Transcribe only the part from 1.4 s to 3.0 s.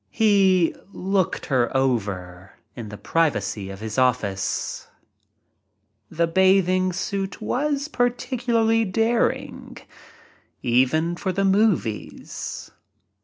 her over" in the